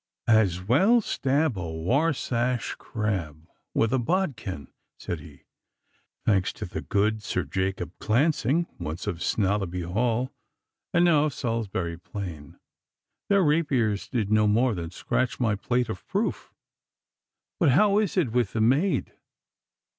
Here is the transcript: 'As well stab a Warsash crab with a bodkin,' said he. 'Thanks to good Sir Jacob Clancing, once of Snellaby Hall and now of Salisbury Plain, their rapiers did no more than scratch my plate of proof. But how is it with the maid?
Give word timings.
'As 0.27 0.63
well 0.63 0.99
stab 0.99 1.55
a 1.59 1.59
Warsash 1.61 2.73
crab 2.79 3.47
with 3.75 3.93
a 3.93 3.99
bodkin,' 3.99 4.69
said 4.97 5.19
he. 5.19 5.43
'Thanks 6.25 6.51
to 6.53 6.65
good 6.65 7.21
Sir 7.21 7.43
Jacob 7.43 7.91
Clancing, 7.99 8.65
once 8.79 9.05
of 9.05 9.21
Snellaby 9.21 9.83
Hall 9.83 10.31
and 10.91 11.05
now 11.05 11.25
of 11.25 11.35
Salisbury 11.35 11.97
Plain, 11.99 12.57
their 13.29 13.43
rapiers 13.43 14.07
did 14.09 14.31
no 14.31 14.47
more 14.47 14.73
than 14.73 14.89
scratch 14.89 15.39
my 15.39 15.53
plate 15.53 15.87
of 15.87 16.07
proof. 16.07 16.51
But 17.59 17.69
how 17.69 17.99
is 17.99 18.17
it 18.17 18.31
with 18.31 18.53
the 18.53 18.61
maid? 18.61 19.13